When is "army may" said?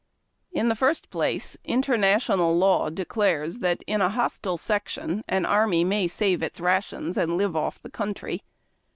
5.45-6.07